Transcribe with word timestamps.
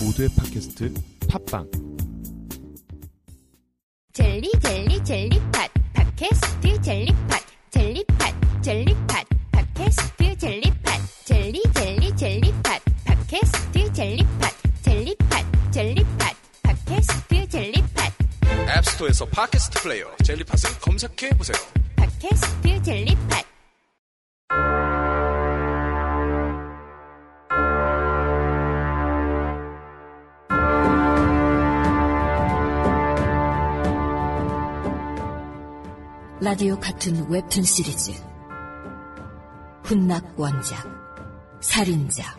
모두의 0.00 0.28
팟캐스트 0.36 0.92
팟빵. 1.28 1.70
젤리 4.12 4.50
젤리 4.62 5.04
젤리팟. 5.04 5.68
팟캐스트 5.94 6.82
젤리팟. 6.82 7.40
젤리팟 7.70 8.60
젤리팟. 8.62 9.24
팟캐스트 9.52 10.36
젤리팟. 10.36 10.92
젤리 11.24 11.62
젤리 11.74 12.16
젤리팟. 12.16 12.80
팟캐스트 13.04 13.92
젤리팟. 13.92 14.50
젤리팟 14.82 15.70
젤리팟. 15.70 16.34
팟캐스트 16.62 17.48
젤리팟. 17.48 18.12
앱스토어에서 18.78 19.26
팟캐스트 19.26 19.80
플레이어 19.80 20.06
젤리팟을 20.24 20.78
검색해 20.80 21.30
보세요. 21.36 21.56
팟캐스트 21.96 22.82
젤리팟 22.82 23.42
라디오 36.46 36.78
같은 36.78 37.28
웹툰 37.28 37.64
시리즈. 37.64 38.12
훈낙 39.82 40.32
원작 40.36 40.86
살인자 41.58 42.36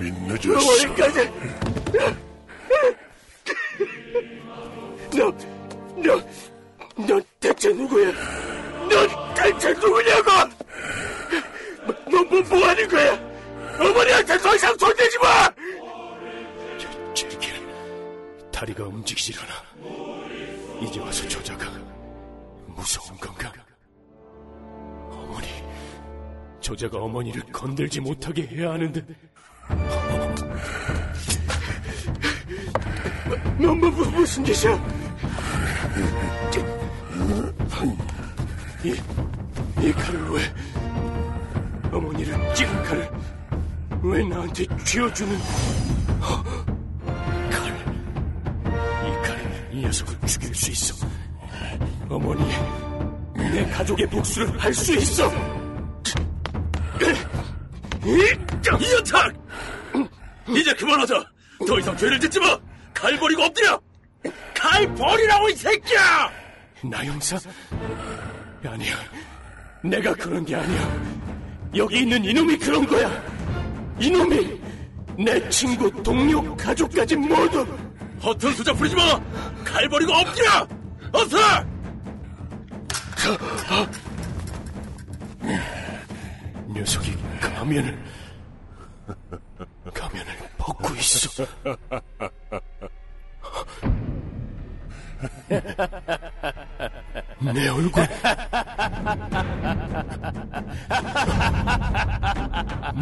이미 0.00 0.10
늦었어. 0.12 0.58
어머니까지. 0.58 1.30
너, 5.16 5.32
너, 5.96 6.22
너 7.06 7.20
대체 7.40 7.68
누구야? 7.72 8.12
너 8.88 9.34
대체 9.34 9.72
누구냐고? 9.74 10.30
너 12.10 12.22
뭐, 12.24 12.40
뭐 12.42 12.68
하는 12.68 12.88
거야? 12.88 13.30
어머니한테 13.78 14.38
더 14.38 14.54
이상 14.54 14.76
손 14.78 14.94
다리가 18.60 18.84
움직이려나. 18.84 19.54
이제 20.82 21.00
와서 21.00 21.26
저자가 21.26 21.64
무서운 22.66 23.18
건가? 23.18 23.50
어머니, 25.10 25.46
저자가 26.60 26.98
어머니를 26.98 27.42
건들지 27.50 28.00
못하게 28.00 28.46
해야 28.48 28.72
하는데 28.72 29.02
너, 33.58 33.74
뭐, 33.74 33.90
뭐, 33.90 34.10
무슨 34.10 34.44
짓이야? 34.44 34.74
이, 38.84 38.94
이 39.86 39.92
칼을 39.92 40.30
왜 40.32 40.42
어머니를 41.90 42.54
찌른 42.54 42.82
칼을 42.82 43.10
왜 44.02 44.22
나한테 44.22 44.66
쥐어주는 44.84 45.38
이이 49.80 49.84
녀석을 49.86 50.14
죽일 50.26 50.54
수 50.54 50.70
있어. 50.70 51.06
어머니, 52.08 52.44
내 53.34 53.64
가족의 53.70 54.06
복수를 54.08 54.60
할 54.60 54.74
수 54.74 54.94
있어. 54.94 55.26
이 58.04 58.92
연탁! 58.92 59.32
이제 60.48 60.74
그만하자. 60.74 61.24
더 61.66 61.78
이상 61.78 61.96
죄를 61.96 62.20
짓지 62.20 62.38
마. 62.40 62.58
칼 62.92 63.16
버리고 63.18 63.42
엎드려. 63.44 63.80
칼 64.54 64.94
버리라고 64.94 65.48
이 65.48 65.54
새끼야! 65.54 66.30
나 66.84 67.04
형사? 67.04 67.38
아니야. 68.64 68.96
내가 69.82 70.12
그런 70.14 70.44
게 70.44 70.56
아니야. 70.56 71.00
여기 71.76 72.00
있는 72.00 72.22
이놈이 72.24 72.58
그런 72.58 72.86
거야. 72.86 73.10
이놈이 73.98 74.60
내 75.18 75.48
친구, 75.48 75.90
동료, 76.02 76.54
가족까지 76.56 77.16
모두 77.16 77.66
허튼 78.22 78.52
수작 78.52 78.76
부리지 78.76 78.94
마. 78.96 79.18
칼 79.64 79.88
버리고 79.88 80.12
엎드려. 80.12 80.68
어서! 81.12 81.38
녀석이 86.72 87.16
가면을 87.40 87.98
가면을 89.92 90.32
벗고 90.56 90.94
있어. 90.96 91.44
내 97.42 97.68
얼굴 97.68 98.06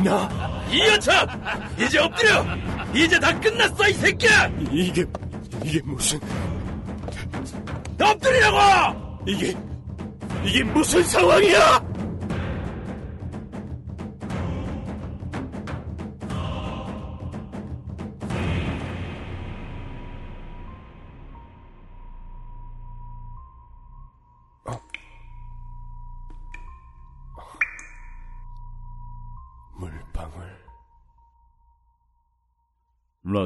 나 0.04 0.64
이연탁! 0.70 1.28
이제 1.78 1.98
엎드려. 1.98 2.44
이제 2.94 3.18
다 3.18 3.38
끝났어 3.40 3.88
이 3.88 3.92
새끼야. 3.94 4.50
이게 4.70 5.04
이게 5.64 5.80
무슨 5.84 6.20
엎드리라고! 8.00 9.18
이게 9.26 9.56
이게 10.44 10.62
무슨 10.62 11.02
상황이야? 11.02 11.87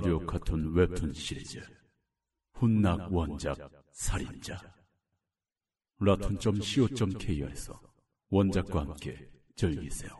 라디오 0.02 0.18
카툰 0.26 0.74
웹툰 0.74 1.12
시리즈 1.12 1.60
훈낙 2.54 3.06
원작 3.12 3.56
살인자 3.92 4.58
라툰.co.kr에서 6.00 7.80
원작과 8.28 8.80
함께 8.80 9.30
즐기세요. 9.54 10.10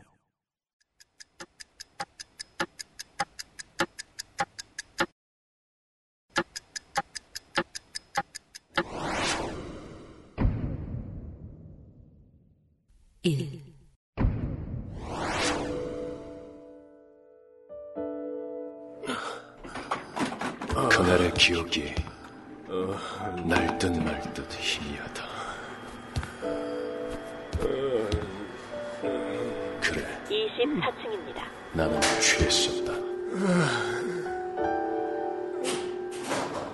24층입니다. 30.57 31.41
나는 31.73 31.99
취했었다. 32.19 32.93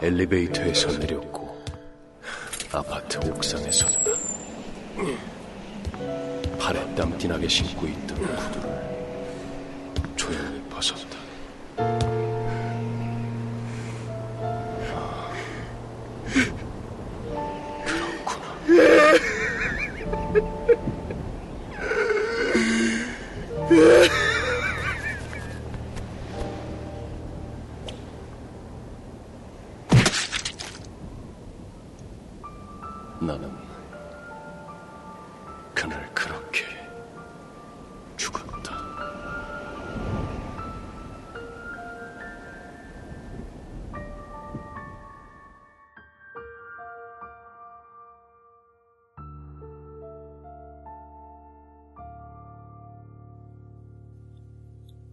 엘리베이터에서 0.02 0.98
내렸고 0.98 1.58
아파트 2.72 3.18
옥상에 3.30 3.72
섰다. 3.72 4.12
팔에 6.60 6.96
땀띠나게 6.96 7.48
신고 7.48 7.88
있던 7.88 8.18
구두를 8.18 8.69
Yeah. 23.72 24.29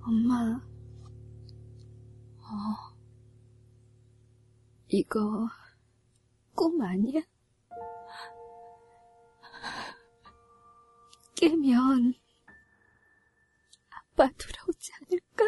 엄마, 0.08 0.61
어, 2.38 2.97
이거 4.87 5.49
꿈 6.55 6.81
아니야? 6.81 7.20
깨면 11.35 12.14
아빠 13.91 14.31
돌아오지 14.38 14.93
않을까? 15.03 15.44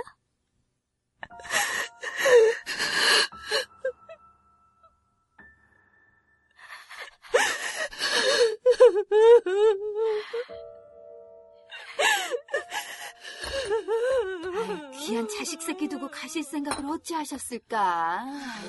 귀한 15.00 15.28
자식 15.28 15.60
새끼 15.62 15.88
두고 15.88 16.10
가실 16.10 16.42
생각을 16.42 16.90
어찌 16.90 17.14
하셨을까? 17.14 18.24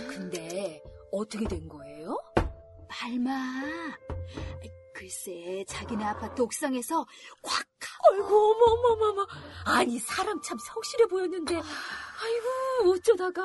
근데 0.09 0.81
어떻게 1.11 1.45
된 1.47 1.67
거예요? 1.67 2.17
말마. 2.89 3.61
글쎄, 4.93 5.63
자기네 5.67 6.03
아파트 6.03 6.41
옥상에서 6.41 7.05
꽉 7.41 7.65
아이고 8.11 8.25
어머 8.51 8.65
어머 8.65 8.87
어머 8.93 9.05
어머 9.21 9.27
아니 9.65 9.97
사람 9.99 10.41
참 10.41 10.57
성실해 10.57 11.05
보였는데 11.07 11.55
아이고 11.55 12.91
어쩌다가 12.93 13.41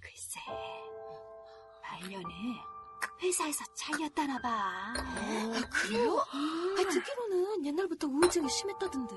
글쎄, 0.00 0.40
말년에 1.82 2.24
회사에서 3.22 3.64
잘렸다나 3.76 4.38
봐. 4.40 4.48
아, 4.96 5.60
그래요? 5.72 6.18
아, 6.18 6.90
듣기로는 6.90 7.64
옛날부터 7.66 8.06
우울증이 8.08 8.48
심했다던데 8.48 9.14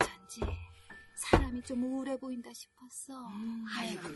어쩐지 0.00 0.40
사람이 1.16 1.62
좀 1.62 1.82
우울해 1.84 2.16
보인다 2.18 2.50
싶었어. 2.52 3.14
아이고 3.78 4.08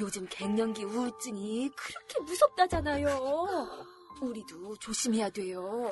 요즘 0.00 0.26
갱년기 0.28 0.84
우울증이 0.84 1.70
그렇게 1.76 2.20
무섭다잖아요 2.20 3.86
우리도 4.20 4.76
조심해야 4.78 5.30
돼요 5.30 5.90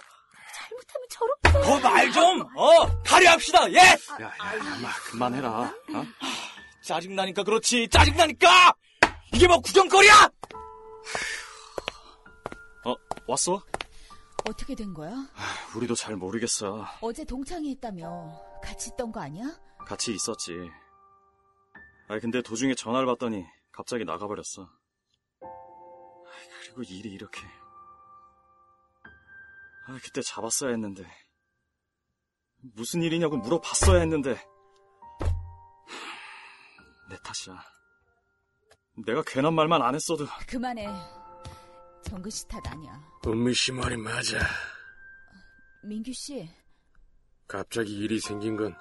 잘못하면 0.55 1.07
저렇게 1.11 1.81
더말 1.83 2.13
좀, 2.13 2.41
어, 2.57 3.03
발휘합시다, 3.03 3.71
예! 3.73 3.77
야, 3.77 4.23
야, 4.23 4.33
엄마, 4.75 4.91
그만해라. 5.11 5.51
어? 5.61 6.05
짜증나니까 6.83 7.43
그렇지, 7.43 7.89
짜증나니까! 7.89 8.73
이게 9.35 9.47
뭐 9.47 9.61
구경거리야! 9.61 10.31
어, 12.87 12.95
왔어? 13.29 13.63
어떻게 14.49 14.75
된 14.75 14.95
거야? 14.95 15.13
우리도 15.75 15.95
잘 15.95 16.17
모르겠어. 16.17 16.87
어제 17.03 17.25
동창이 17.25 17.73
있다며 17.73 18.41
같이 18.67 18.91
있던 18.93 19.13
거 19.13 19.21
아니야? 19.21 19.45
같이 19.87 20.13
있었지. 20.13 20.53
아 22.09 22.19
근데 22.19 22.43
도중에 22.43 22.75
전화를 22.75 23.07
받더니 23.07 23.45
갑자기 23.73 24.05
나가버렸어. 24.05 24.69
아이, 25.43 26.49
그리고 26.63 26.83
일이 26.83 27.11
이렇게. 27.11 27.41
아, 29.89 29.99
그때 30.03 30.21
잡았어야 30.21 30.71
했는데. 30.71 31.09
무슨 32.75 33.03
일이냐고 33.03 33.37
물어봤어야 33.37 34.01
했는데. 34.01 34.35
내 37.09 37.17
탓이야. 37.23 37.63
내가 39.07 39.23
괜한 39.25 39.55
말만 39.55 39.81
안 39.83 39.95
했어도. 39.95 40.27
그만해. 40.49 40.89
정근 42.03 42.31
씨 42.31 42.49
탓 42.49 42.67
아니야. 42.67 43.01
은미 43.27 43.55
씨 43.55 43.71
말이 43.71 43.97
맞아. 43.97 44.39
민규 45.85 46.13
씨, 46.13 46.49
갑자기 47.49 47.97
일이 47.99 48.19
생긴 48.19 48.57
건 48.57 48.77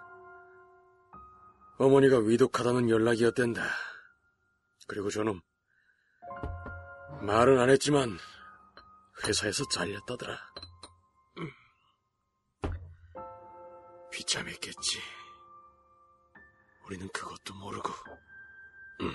어머니가 1.78 2.20
위독하다는 2.20 2.90
연락이었댄다. 2.90 3.62
그리고 4.88 5.10
저놈 5.10 5.42
말은 7.22 7.60
안 7.60 7.70
했지만 7.70 8.18
회사에서 9.24 9.68
잘렸다더라. 9.70 10.38
음. 11.40 11.52
비참했겠지. 14.12 15.00
우리는 16.86 17.08
그것도 17.10 17.54
모르고. 17.56 17.90
음. 19.02 19.12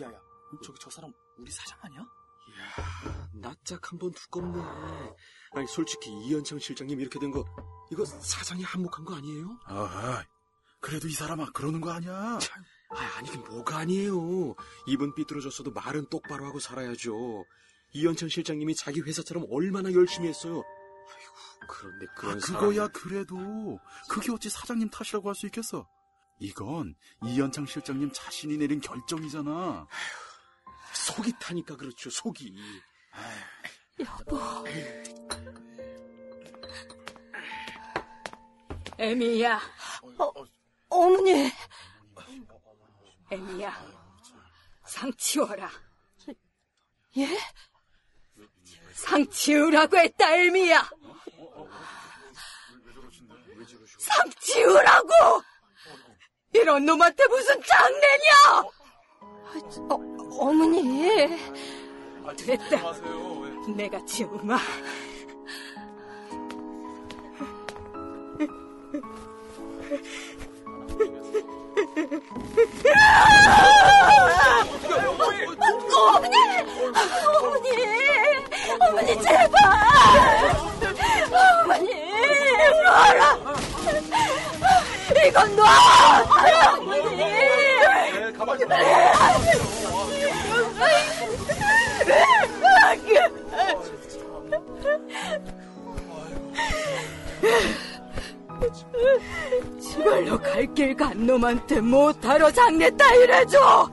야야, 0.00 0.20
저기 0.62 0.78
저 0.80 0.90
사람 0.90 1.12
우리 1.38 1.50
사장 1.50 1.78
아니야? 1.82 2.00
이야, 2.00 3.30
낯짝 3.34 3.90
한번 3.90 4.12
두껍네. 4.12 4.60
아니, 5.52 5.66
솔직히 5.66 6.10
이현창 6.10 6.58
실장님 6.58 7.00
이렇게 7.00 7.18
된 7.18 7.30
거, 7.30 7.44
이거 7.90 8.04
사장이 8.04 8.62
한몫한 8.62 9.04
거 9.04 9.14
아니에요? 9.16 9.58
아, 9.66 10.22
그래도 10.80 11.08
이 11.08 11.12
사람아 11.12 11.50
그러는 11.52 11.80
거 11.80 11.90
아니야? 11.90 12.38
아, 12.90 12.96
아니긴 13.18 13.42
뭐가 13.44 13.78
아니에요. 13.78 14.54
입은 14.86 15.14
삐뚤어졌어도 15.14 15.70
말은 15.72 16.06
똑바로 16.10 16.46
하고 16.46 16.58
살아야죠. 16.60 17.44
이현창 17.92 18.28
실장님이 18.28 18.74
자기 18.74 19.00
회사처럼 19.00 19.46
얼마나 19.50 19.92
열심히 19.92 20.28
했어요. 20.28 20.62
아이고, 21.10 21.66
그런데 21.68 22.06
그런 22.16 22.36
아, 22.36 22.38
사람이- 22.40 22.46
그거야 22.60 22.88
그래도 22.88 23.78
그게 24.08 24.30
어찌 24.30 24.48
사장님 24.50 24.90
탓이라고 24.90 25.28
할 25.28 25.34
수 25.34 25.46
있겠어? 25.46 25.88
이건 26.40 26.94
이현창 27.24 27.66
실장님 27.66 28.10
자신이 28.12 28.56
내린 28.58 28.80
결정이잖아. 28.80 29.86
속이 30.94 31.32
타니까 31.40 31.76
그렇죠, 31.76 32.10
속이. 32.10 32.54
여보, 34.00 34.38
에미야. 38.98 39.60
어, 40.18 40.32
어머니. 40.88 41.52
에미야. 43.30 43.86
상 44.84 45.12
치워라. 45.16 45.70
예? 47.16 47.28
상 48.92 49.24
치우라고 49.30 49.96
했다, 49.98 50.34
에미야. 50.34 50.90
상 53.98 54.30
치우라고! 54.40 55.08
이런 56.52 56.84
놈한테 56.84 57.26
무슨 57.28 57.60
장례냐! 57.62 58.60
어, 59.90 59.94
어머니. 60.40 61.38
됐다. 62.36 62.92
내가 63.76 64.04
치우마. 64.04 64.58
어머니! 75.94 76.36
어머니! 78.80 79.20
제발! 79.20 79.52
어머니! 81.62 81.86
놔라! 82.82 83.38
이건 85.26 85.56
놔! 85.56 85.87
갈 100.42 100.66
길 100.74 100.94
간 100.96 101.26
놈한테 101.26 101.80
못하러 101.80 102.50
장례 102.50 102.90
따위래줘! 102.90 103.90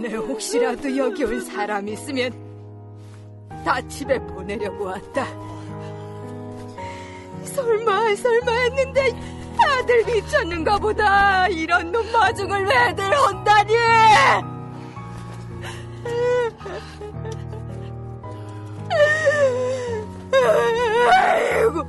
내 0.00 0.14
혹시라도 0.14 0.96
여기 0.96 1.24
온 1.24 1.40
사람 1.40 1.88
있으면 1.88 2.32
다 3.64 3.80
집에 3.88 4.18
보내려고 4.18 4.84
왔다. 4.86 5.26
설마 7.44 8.14
설마 8.16 8.52
했는데 8.52 9.12
다들 9.56 10.04
미쳤는가 10.06 10.78
보다. 10.78 11.46
이런 11.48 11.92
놈 11.92 12.10
마중을 12.12 12.64
왜들 12.66 13.16
혼다니? 13.16 13.74
아이고, 21.12 21.84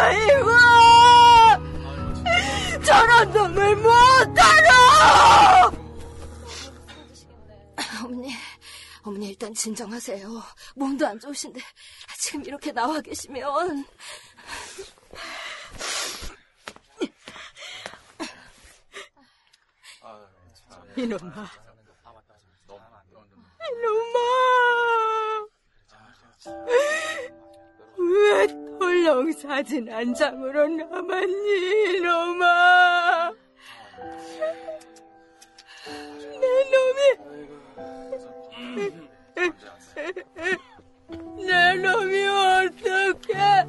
아이고, 0.00 0.50
저런 2.84 3.32
놈을 3.32 3.76
못 3.76 3.90
알아! 4.38 5.06
일단 9.36 9.52
진정하세요. 9.52 10.42
몸도 10.76 11.06
안 11.06 11.20
좋으신데 11.20 11.60
지금 12.18 12.42
이렇게 12.46 12.72
나와 12.72 13.00
계시면. 13.02 13.84
이놈아. 20.96 21.50
사진 29.46 29.88
한 29.92 30.12
장으로 30.12 30.66
남았니, 30.66 31.96
이놈아. 31.98 33.32
내 36.40 36.46
놈이. 36.72 37.00
내 41.46 41.74
놈이 41.74 42.26
어떡해. 42.26 43.66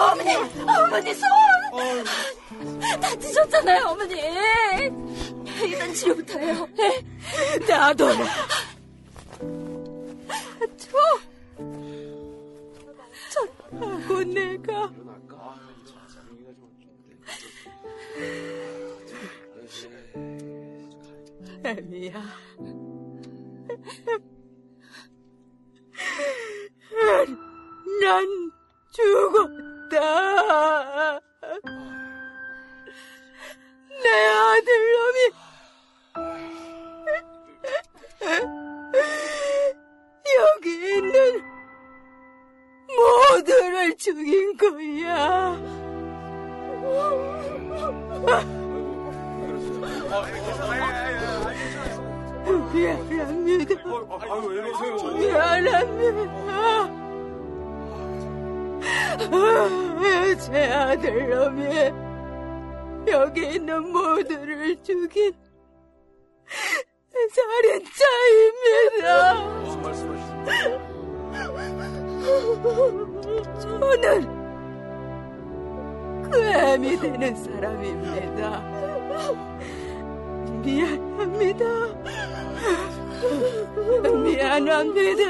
어머니, 0.00 0.34
어머니 0.66 1.14
손! 1.14 1.28
다치셨잖아요, 3.00 3.84
어머니. 3.86 4.14
일단 5.62 5.94
치료부터 5.94 6.38
해요. 6.38 6.68
나도. 7.68 8.12
저, 8.12 8.24
저하고 13.30 14.24
내가. 14.24 14.90
애미야. 21.64 22.22
난 28.00 28.26
죽었다. 29.90 30.00
여기 63.08 63.54
있는 63.54 63.90
모두를 63.92 64.76
죽인 64.82 65.32
살인자입니다. 67.32 69.34
무슨? 69.82 70.00
저는 73.60 74.40
그 76.30 76.38
애미 76.38 76.98
되는 76.98 77.34
사람입니다. 77.36 78.60
미안합니다. 80.62 81.64
미안합니다. 84.22 85.22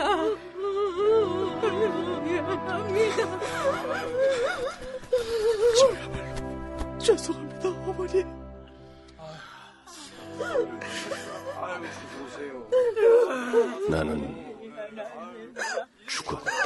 미안합니다. 2.25 3.21
죄송합니다, 6.99 7.50
어머니. 7.69 8.25
나는 13.91 14.35
죽었 16.07 16.60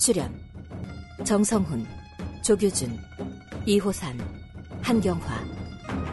출연 0.00 0.34
정성훈, 1.24 1.86
조규준, 2.40 2.98
이호산, 3.66 4.18
한경화, 4.80 5.44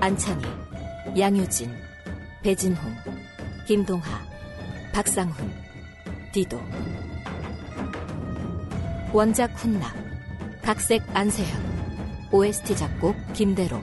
안찬희, 0.01 0.45
양효진, 1.17 1.73
배진홍, 2.43 2.77
김동하, 3.65 4.21
박상훈, 4.91 5.49
디도. 6.33 6.61
원작 9.13 9.53
훈남, 9.53 9.89
각색 10.61 11.01
안세현, 11.15 12.27
OST 12.33 12.75
작곡 12.75 13.15
김대로. 13.31 13.81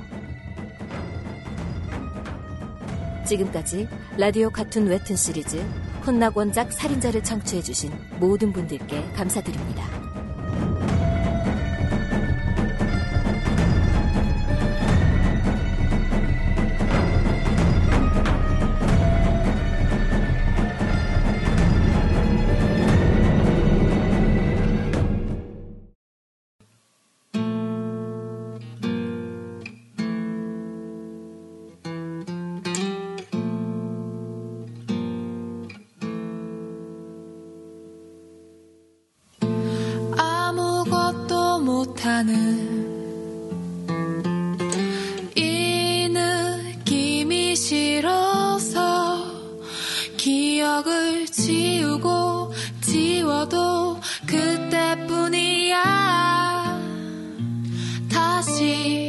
지금까지 3.26 3.88
라디오 4.18 4.50
카툰 4.50 4.86
웹툰 4.86 5.16
시리즈 5.16 5.64
혼낙 6.06 6.36
원작 6.36 6.70
살인자를 6.72 7.24
청취해주신 7.24 7.90
모든 8.20 8.52
분들께 8.52 9.02
감사드립니다. 9.14 10.03
이 45.34 46.08
느낌이 46.08 47.56
싫어서 47.56 49.24
기억을 50.16 51.26
지우고 51.26 52.52
지워도 52.80 54.00
그때뿐이야. 54.26 55.82
다시 58.10 59.03